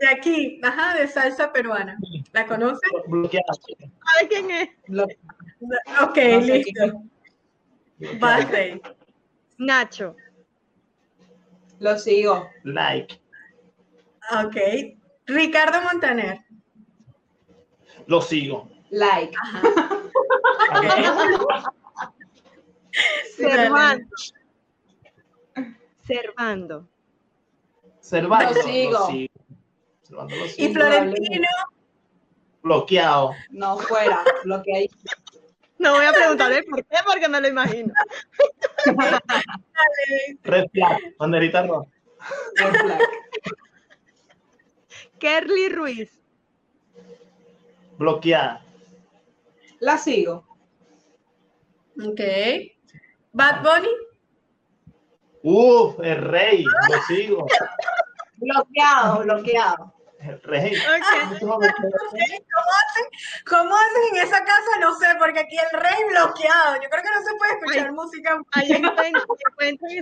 [0.00, 1.96] De aquí, ajá, de salsa peruana.
[2.32, 2.80] ¿La conoce?
[3.06, 3.52] Bloqueada.
[3.54, 4.68] ¿Sabe quién es?
[4.88, 5.04] Lo-
[6.02, 7.02] Ok, No sé listo.
[8.50, 8.82] Rey.
[9.58, 10.16] Nacho.
[11.78, 12.48] Lo sigo.
[12.64, 13.20] Like.
[14.44, 14.56] Ok.
[15.26, 16.40] Ricardo Montaner.
[18.06, 18.68] Lo sigo.
[18.90, 19.34] Like.
[19.40, 19.62] Ajá.
[23.36, 24.06] Servando.
[26.06, 26.88] Servando.
[28.00, 28.54] Servando.
[28.54, 28.90] Lo sigo.
[28.92, 29.33] Lo sigo.
[30.56, 30.72] Y.
[30.72, 31.48] Florentino,
[32.62, 33.32] Bloqueado.
[33.50, 34.90] No fuera, lo que hay.
[35.78, 37.92] No voy a preguntarle por qué, porque me lo imagino.
[40.44, 41.14] Red flag.
[41.18, 41.90] Banderita roja.
[42.56, 43.00] red flag.
[45.18, 46.20] Kerly Ruiz.
[47.98, 48.64] Bloqueada.
[49.80, 50.46] La sigo.
[51.98, 52.20] ok.
[53.32, 53.88] Bad Bunny,
[55.46, 56.64] Uf, el rey.
[56.64, 57.46] Lo sigo.
[58.36, 59.93] Bloqueado, bloqueado.
[60.24, 60.72] El rey.
[60.74, 61.38] Ok.
[61.40, 63.06] ¿cómo hacen?
[63.48, 64.78] ¿Cómo hacen en esa casa?
[64.80, 66.76] No sé, porque aquí el rey bloqueado.
[66.82, 67.92] Yo creo que no se puede escuchar Ay.
[67.92, 68.40] música.
[68.52, 69.12] Ahí encuentran,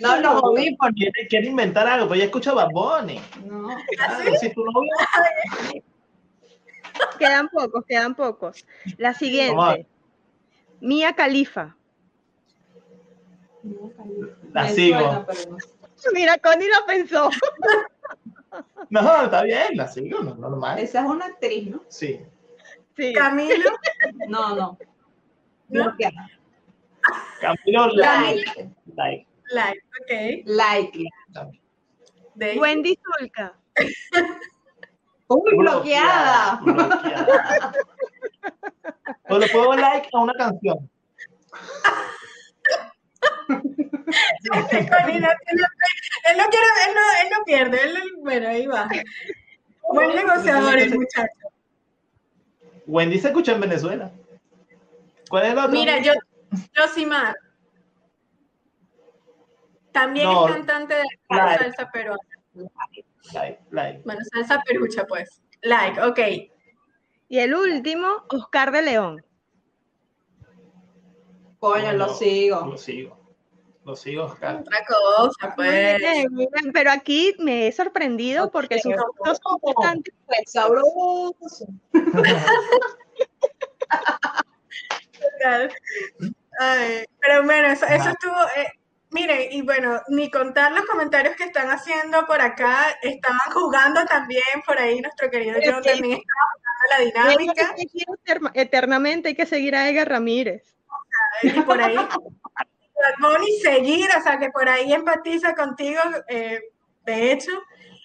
[0.00, 0.42] No, los logos.
[0.44, 0.94] audífonos.
[0.96, 3.20] Quiere, quiere inventar algo, pero ya escucha Bad Bunny.
[3.44, 3.68] No.
[3.96, 4.90] Claro, si tu novio.
[7.18, 8.66] Quedan pocos, quedan pocos.
[8.98, 9.86] La siguiente.
[10.80, 11.76] Mía Califa.
[14.52, 14.98] La Me sigo.
[15.00, 15.56] suena, pero no.
[16.14, 17.30] Mira, Connie lo pensó.
[18.90, 20.78] No, está bien, la sigo, no, normal.
[20.78, 21.82] Esa es una actriz, ¿no?
[21.88, 22.20] Sí.
[22.96, 23.12] Sí.
[23.12, 23.70] Camilo,
[24.28, 24.78] No, no.
[25.68, 25.84] ¿No?
[25.84, 26.28] Bloqueada.
[27.40, 28.70] Camilo, like.
[28.94, 29.26] Like.
[29.50, 29.82] like.
[29.82, 30.12] like, ok.
[30.46, 31.04] Like.
[32.34, 32.58] Daisy.
[32.58, 33.54] Wendy Zulka.
[35.28, 36.60] Uy, bloqueada.
[36.62, 37.72] bloqueada.
[39.28, 40.90] O le puedo like a una canción.
[44.12, 47.82] Él, no, quiere, él no, él no pierde.
[47.84, 48.88] Él, bueno, ahí va.
[49.92, 51.48] Buen negociador el muchacho.
[52.86, 54.10] Wendy se escucha en Venezuela.
[55.28, 55.70] ¿Cuál es el otro?
[55.72, 56.12] Mira, yo,
[56.76, 57.36] Josimar.
[59.92, 60.46] También No.
[60.46, 61.64] es cantante de Like.
[61.64, 62.22] salsa peruana.
[63.32, 64.02] Like, like.
[64.04, 65.42] Bueno, salsa perucha, pues.
[65.62, 66.18] Like, ok.
[67.28, 69.24] Y el último, Oscar de León.
[71.60, 72.66] Coño, lo sigo.
[72.66, 73.21] Lo sigo.
[73.84, 74.60] Lo sigo, Oscar.
[74.60, 76.00] Otra cosa, pues.
[76.00, 80.40] Muy bien, muy bien, Pero aquí me he sorprendido porque sus fotos son bastante Pues
[80.46, 81.66] sabroso.
[85.20, 85.72] Total.
[86.60, 88.36] Ay, pero bueno, eso, eso estuvo.
[88.56, 88.66] eh,
[89.10, 92.96] mire, y bueno, ni contar los comentarios que están haciendo por acá.
[93.02, 95.00] Estaban jugando también por ahí.
[95.00, 95.90] Nuestro querido Pero John sí.
[95.90, 96.98] también estaba jugando la
[97.34, 97.74] dinámica.
[97.74, 100.76] Que eternamente, hay que seguir a Edgar Ramírez.
[101.42, 101.96] Y por ahí.
[103.02, 106.60] Bad Bunny seguir, o sea, que por ahí empatiza contigo, eh,
[107.04, 107.50] de hecho.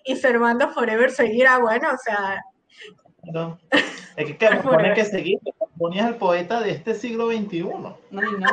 [0.06, 2.42] Y Servando Forever seguir, ah, bueno, o sea,
[3.34, 3.60] No.
[4.16, 5.40] Es que, que pone que seguir.
[5.76, 7.62] Bonnie es el poeta de este siglo XXI.
[7.62, 8.50] No, no.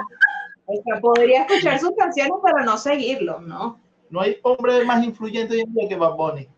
[0.67, 3.81] O sea, podría escuchar sus canciones, pero no seguirlo, ¿no?
[4.11, 6.49] No hay hombre más influyente hoy en día que Bad Bunny.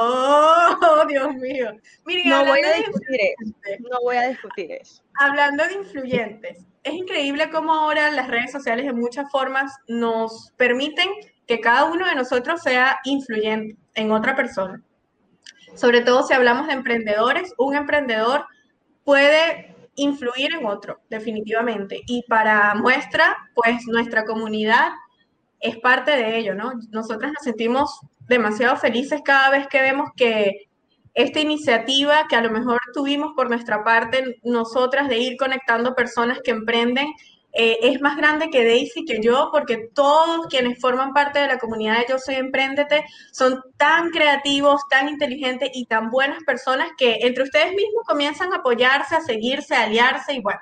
[0.00, 1.72] oh, Dios mío.
[2.04, 3.54] Miren, No voy a discutir eso.
[3.90, 5.02] No voy a discutir eso.
[5.18, 11.08] Hablando de influyentes, es increíble cómo ahora las redes sociales de muchas formas nos permiten
[11.44, 14.80] que cada uno de nosotros sea influyente en otra persona.
[15.74, 18.46] Sobre todo si hablamos de emprendedores, un emprendedor
[19.02, 22.02] puede influir en otro, definitivamente.
[22.06, 24.90] Y para muestra, pues nuestra comunidad
[25.58, 26.72] es parte de ello, ¿no?
[26.92, 30.68] Nosotras nos sentimos demasiado felices cada vez que vemos que
[31.16, 36.40] esta iniciativa que a lo mejor tuvimos por nuestra parte, nosotras, de ir conectando personas
[36.44, 37.08] que emprenden,
[37.52, 41.58] eh, es más grande que Daisy, que yo, porque todos quienes forman parte de la
[41.58, 43.02] comunidad de Yo Soy Emprendete
[43.32, 48.56] son tan creativos, tan inteligentes y tan buenas personas que entre ustedes mismos comienzan a
[48.56, 50.60] apoyarse, a seguirse, a aliarse y bueno.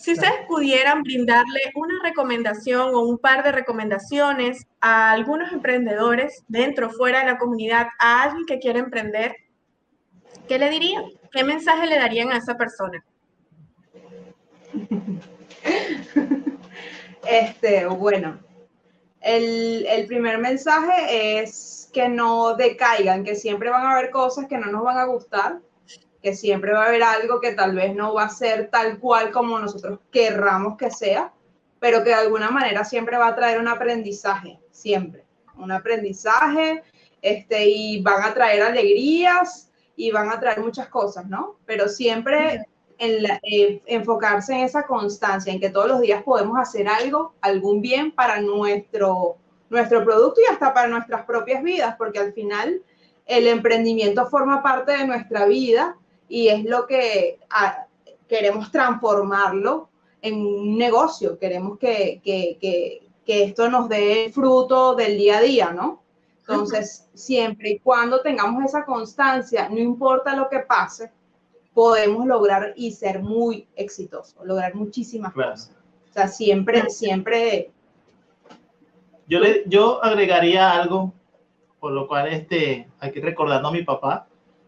[0.00, 6.86] Si ustedes pudieran brindarle una recomendación o un par de recomendaciones a algunos emprendedores dentro
[6.86, 9.36] o fuera de la comunidad, a alguien que quiere emprender,
[10.48, 11.04] ¿qué le dirían?
[11.30, 13.04] ¿Qué mensaje le darían a esa persona?
[17.28, 18.40] Este, bueno,
[19.20, 24.56] el, el primer mensaje es que no decaigan, que siempre van a haber cosas que
[24.56, 25.60] no nos van a gustar,
[26.22, 29.30] que siempre va a haber algo que tal vez no va a ser tal cual
[29.30, 31.32] como nosotros querramos que sea,
[31.78, 35.24] pero que de alguna manera siempre va a traer un aprendizaje, siempre,
[35.56, 36.82] un aprendizaje,
[37.22, 41.56] este, y van a traer alegrías y van a traer muchas cosas, ¿no?
[41.66, 42.66] Pero siempre
[42.98, 48.12] eh, enfocarse en esa constancia, en que todos los días podemos hacer algo, algún bien
[48.12, 49.36] para nuestro,
[49.70, 52.82] nuestro producto y hasta para nuestras propias vidas, porque al final
[53.24, 55.96] el emprendimiento forma parte de nuestra vida
[56.30, 57.86] y es lo que ah,
[58.28, 59.90] queremos transformarlo
[60.22, 65.38] en un negocio, queremos que, que, que, que esto nos dé el fruto del día
[65.38, 66.02] a día, ¿no?
[66.38, 71.10] Entonces, siempre y cuando tengamos esa constancia, no importa lo que pase,
[71.74, 75.72] podemos lograr y ser muy exitosos, lograr muchísimas cosas.
[76.10, 77.70] O sea, siempre, siempre.
[79.28, 81.12] Yo, le, yo agregaría algo,
[81.78, 84.26] por lo cual este, aquí recordando a mi papá,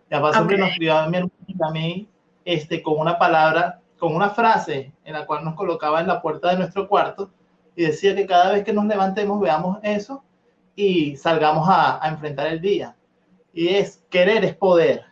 [0.09, 2.09] mi papá siempre nos crió a mi hermano y a mí
[2.45, 6.51] este, con una palabra, con una frase en la cual nos colocaba en la puerta
[6.51, 7.31] de nuestro cuarto
[7.77, 10.23] y decía que cada vez que nos levantemos veamos eso
[10.75, 12.97] y salgamos a, a enfrentar el día.
[13.53, 15.05] Y es, querer es poder.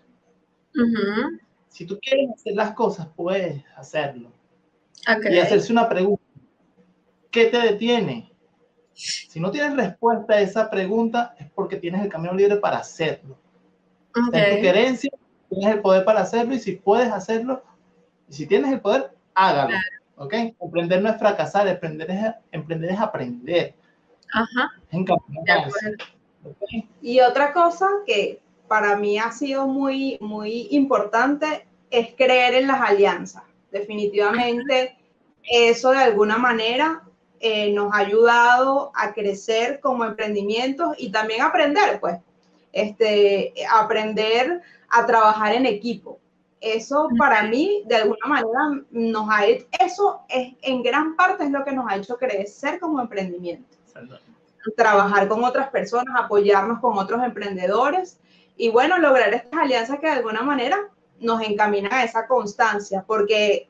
[1.68, 4.32] Si tú quieres hacer las cosas, puedes hacerlo.
[5.30, 6.22] Y hacerse una pregunta.
[7.30, 8.32] ¿Qué te detiene?
[8.92, 13.38] Si no tienes respuesta a esa pregunta, es porque tienes el camino libre para hacerlo.
[14.28, 14.56] Okay.
[14.56, 15.10] tu querencia,
[15.50, 17.62] tienes el poder para hacerlo y si puedes hacerlo,
[18.28, 19.76] y si tienes el poder, hágalo.
[20.16, 20.34] ¿Ok?
[20.60, 23.74] Emprender no es fracasar, emprender es, emprender es aprender.
[24.32, 24.70] Ajá.
[27.00, 32.80] Y otra cosa que para mí ha sido muy, muy importante es creer en las
[32.80, 33.42] alianzas.
[33.72, 34.96] Definitivamente
[35.42, 37.02] eso de alguna manera
[37.40, 42.18] eh, nos ha ayudado a crecer como emprendimientos y también aprender, pues,
[42.72, 46.18] este, aprender a trabajar en equipo.
[46.60, 51.50] Eso para mí, de alguna manera, nos ha hecho, eso es, en gran parte es
[51.50, 53.76] lo que nos ha hecho crecer como emprendimiento.
[54.76, 58.18] Trabajar con otras personas, apoyarnos con otros emprendedores
[58.58, 60.76] y bueno, lograr estas alianzas que de alguna manera
[61.18, 63.68] nos encaminan a esa constancia, porque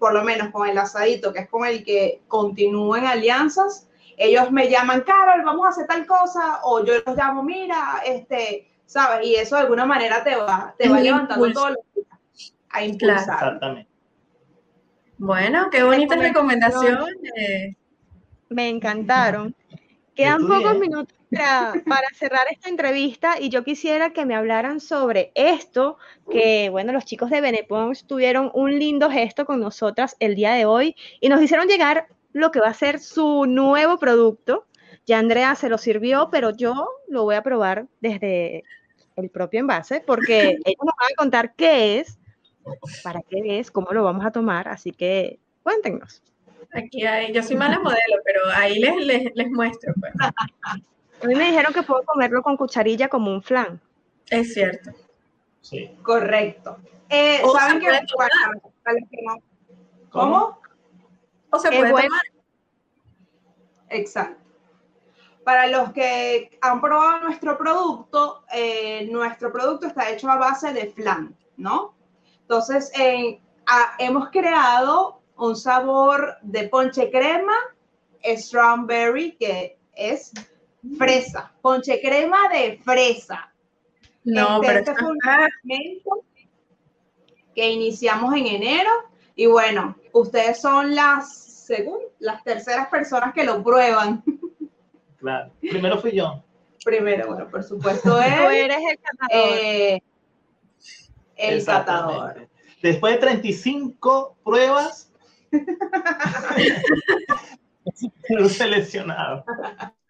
[0.00, 4.50] por lo menos con el asadito, que es con el que continúo en alianzas, ellos
[4.50, 9.26] me llaman, Carol, vamos a hacer tal cosa, o yo los llamo, mira, este, ¿sabes?
[9.26, 11.76] Y eso de alguna manera te va, te va levantando todo lo
[12.70, 13.18] a impulsar.
[13.18, 13.88] Exactamente.
[15.18, 16.98] Bueno, qué bonita recomendación.
[18.48, 19.54] Me encantaron.
[20.14, 21.16] Quedan pocos minutos
[21.86, 25.98] para, cerrar esta entrevista y yo quisiera que me hablaran sobre esto,
[26.30, 30.66] que bueno, los chicos de Benepons tuvieron un lindo gesto con nosotras el día de
[30.66, 34.66] hoy y nos hicieron llegar lo que va a ser su nuevo producto.
[35.06, 38.64] Ya Andrea se lo sirvió, pero yo lo voy a probar desde
[39.16, 42.18] el propio envase porque ellos nos van a contar qué es,
[43.02, 46.22] para qué es, cómo lo vamos a tomar, así que cuéntenos.
[46.72, 49.94] Aquí hay, yo soy mala modelo, pero ahí les, les, muestro.
[50.00, 50.12] Pues.
[51.22, 53.80] A mí me dijeron que puedo comerlo con cucharilla como un flan.
[54.28, 54.90] Es cierto.
[55.60, 55.96] Sí.
[56.02, 56.78] Correcto.
[57.08, 57.86] Eh, ¿Saben qué?
[60.10, 60.58] ¿Cómo?
[61.54, 62.20] O se puede tomar.
[63.90, 64.42] Exacto.
[65.44, 70.90] Para los que han probado nuestro producto, eh, nuestro producto está hecho a base de
[70.90, 71.94] flan, ¿no?
[72.40, 72.90] Entonces,
[73.98, 77.54] hemos creado un sabor de ponche crema,
[78.24, 80.32] strawberry, que es
[80.98, 83.52] fresa, ponche crema de fresa.
[84.24, 86.24] No, este, pero este fue un experimento
[87.54, 88.90] que iniciamos en enero
[89.36, 94.22] y bueno, ustedes son las según las terceras personas que lo prueban.
[95.18, 95.50] Claro.
[95.58, 96.44] Primero fui yo.
[96.84, 98.30] Primero, bueno, por supuesto él.
[98.30, 99.30] Tú eres el catador.
[99.32, 100.02] Eh,
[101.36, 102.48] el catador.
[102.82, 105.10] Después de 35 pruebas,
[108.50, 109.46] seleccionado.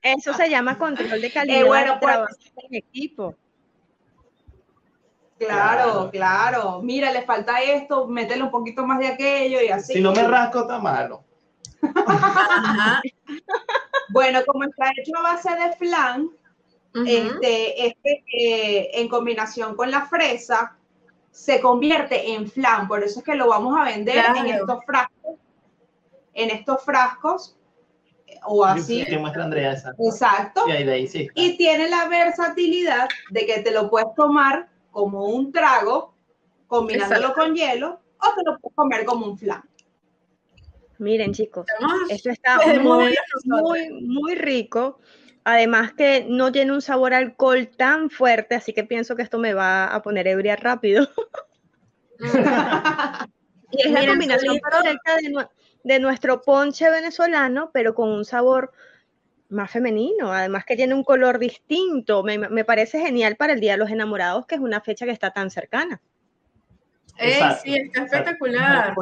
[0.03, 2.17] Eso se llama control de calidad eh, bueno, pues,
[2.57, 3.37] en equipo.
[5.38, 9.93] Claro, claro, Mira, le falta esto, métele un poquito más de aquello y así.
[9.93, 11.25] Si no me rasco, está malo.
[14.11, 16.31] Bueno, como está hecho a base de flan,
[17.07, 20.77] este, este eh, en combinación con la fresa,
[21.31, 22.87] se convierte en flan.
[22.87, 25.35] Por eso es que lo vamos a vender en estos frascos.
[26.33, 27.57] En estos frascos
[28.47, 29.05] o así.
[29.05, 29.92] Que muestra Andrea esa.
[29.99, 30.64] Exacto.
[30.68, 34.68] Y, ahí de ahí, sí, y tiene la versatilidad de que te lo puedes tomar
[34.90, 36.14] como un trago,
[36.66, 39.62] combinándolo con hielo, o te lo puedes comer como un flan.
[40.99, 41.67] Miren, chicos,
[42.09, 45.01] esto está muy, muy, muy rico.
[45.45, 49.53] Además que no tiene un sabor alcohol tan fuerte, así que pienso que esto me
[49.53, 51.07] va a poner ebria rápido.
[53.71, 55.47] y es la combinación perfecta de,
[55.85, 58.73] de nuestro ponche venezolano, pero con un sabor
[59.55, 62.23] más femenino, además que tiene un color distinto.
[62.23, 65.31] Me, parece genial para el Día de los Enamorados, que es una fecha que está
[65.31, 66.01] tan cercana.
[67.19, 68.95] Eh, sí, está espectacular.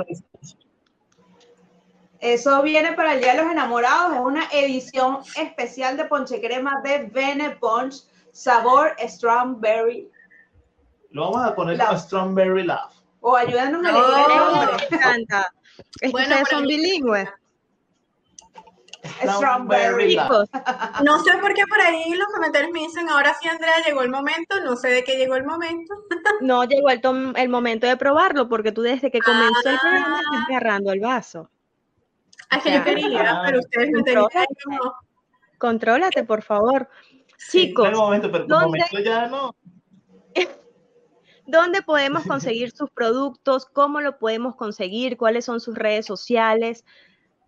[2.23, 6.81] Eso viene para el Día de los Enamorados, es una edición especial de ponche crema
[6.83, 10.09] de Bene Punch, sabor strawberry.
[11.11, 12.93] Lo vamos a poner como strawberry love.
[13.21, 14.87] O ayúdanos a elegir el nombre.
[14.91, 15.53] Me encanta.
[16.01, 17.29] Es que ustedes son bilingües.
[19.21, 20.17] Strawberry.
[21.03, 24.11] No sé por qué por ahí los comentarios me dicen, ahora sí, Andrea, llegó el
[24.11, 24.61] momento.
[24.65, 25.93] No sé de qué llegó el momento.
[26.41, 30.19] no llegó el, tom- el momento de probarlo porque tú desde que comenzó el programa
[30.19, 30.21] Ah.
[30.21, 31.51] estás agarrando el vaso.
[32.53, 34.95] Ah, es que yo quería, pero ustedes me tenían ahí como-
[35.57, 36.89] Contrólate, por favor.
[37.51, 39.55] Chicos, momento, pero ¿dónde- momento ya no.
[41.47, 43.65] ¿dónde podemos conseguir sus productos?
[43.67, 45.17] ¿Cómo lo podemos conseguir?
[45.17, 46.85] ¿Cuáles son sus redes sociales?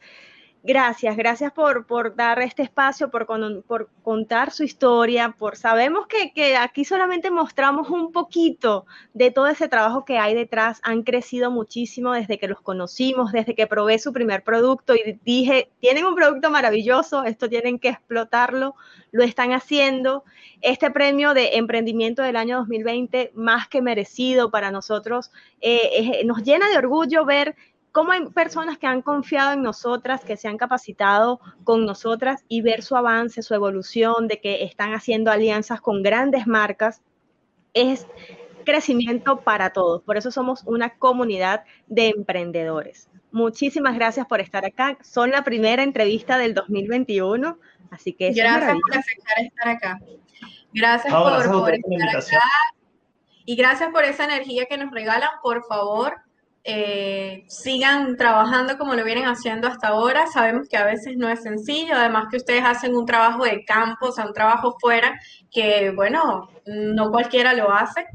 [0.65, 6.07] Gracias, gracias por, por dar este espacio, por, con- por contar su historia, por sabemos
[6.07, 10.79] que, que aquí solamente mostramos un poquito de todo ese trabajo que hay detrás.
[10.83, 15.69] Han crecido muchísimo desde que los conocimos, desde que probé su primer producto y dije,
[15.81, 18.75] tienen un producto maravilloso, esto tienen que explotarlo,
[19.11, 20.23] lo están haciendo
[20.61, 25.29] este premio de emprendimiento del año 2020 más que merecido para nosotros.
[25.59, 25.89] eh,
[26.21, 27.55] es- nos llena de orgullo ver
[27.93, 32.61] cómo hay personas que han confiado en nosotras, que se han capacitado con nosotras y
[32.61, 37.01] ver su avance, su evolución, de que están haciendo alianzas con grandes marcas.
[37.73, 38.07] Es
[38.65, 40.01] crecimiento para todos.
[40.01, 43.09] Por eso somos una comunidad de emprendedores.
[43.31, 44.97] Muchísimas gracias por estar acá.
[45.03, 47.59] Son la primera entrevista del 2021,
[47.91, 49.99] así que Gracias por aceptar estar acá.
[50.73, 52.45] Gracias No, por, por estar acá.
[53.45, 55.29] Y gracias por esa energía que nos regalan.
[55.43, 56.22] Por favor,
[56.65, 60.27] eh, sigan trabajando como lo vienen haciendo hasta ahora.
[60.27, 64.07] Sabemos que a veces no es sencillo, además que ustedes hacen un trabajo de campo,
[64.07, 65.19] o sea, un trabajo fuera,
[65.51, 68.05] que bueno, no cualquiera lo hace.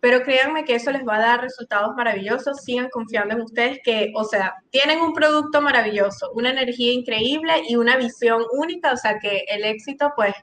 [0.00, 2.62] Pero créanme que eso les va a dar resultados maravillosos.
[2.62, 7.76] Sigan confiando en ustedes que, o sea, tienen un producto maravilloso, una energía increíble y
[7.76, 8.92] una visión única.
[8.92, 10.34] O sea, que el éxito, pues,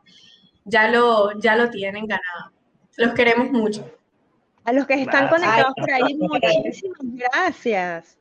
[0.63, 2.53] ya lo, ya lo tienen ganado.
[2.95, 3.98] Los queremos mucho.
[4.69, 5.41] A los que están Gracias.
[5.41, 8.19] conectados por ahí, muchísimas gracias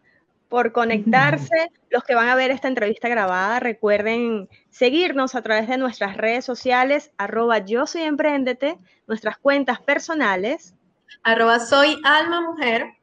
[0.49, 1.71] por conectarse.
[1.91, 6.47] Los que van a ver esta entrevista grabada, recuerden seguirnos a través de nuestras redes
[6.47, 10.75] sociales, arroba yo soy emprendete, nuestras cuentas personales,
[11.23, 12.95] Arroba soy alma mujer.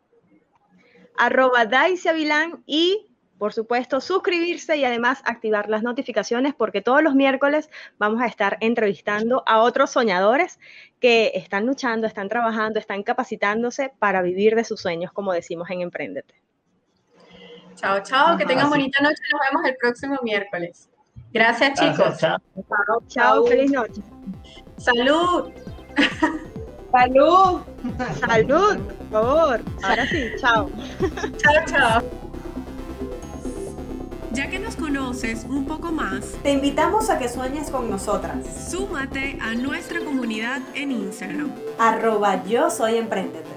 [1.15, 3.05] arroba Daisy Avilán y,
[3.37, 8.57] por supuesto, suscribirse y además activar las notificaciones porque todos los miércoles vamos a estar
[8.61, 10.59] entrevistando a otros soñadores
[10.99, 15.81] que están luchando, están trabajando, están capacitándose para vivir de sus sueños, como decimos en
[15.81, 16.35] Emprendete.
[17.75, 18.37] Chao, chao.
[18.37, 18.69] Que tengan sí.
[18.71, 19.21] bonita noche.
[19.31, 20.89] Nos vemos el próximo miércoles.
[21.33, 22.17] Gracias, Gracias, chicos.
[22.19, 22.37] chao.
[22.69, 23.45] Chao, Chao.
[23.45, 24.01] feliz noche.
[24.77, 25.51] Salud.
[26.91, 27.61] Salud.
[28.21, 29.61] Salud, por favor.
[29.83, 30.69] Ahora sí, chao.
[31.37, 32.24] Chao, chao.
[34.35, 38.37] Ya que nos conoces un poco más, Te invitamos a que sueñes con nosotras.
[38.69, 41.53] súmate a nuestra comunidad en Instagram.
[41.79, 43.54] Arroba yo soy emprendete.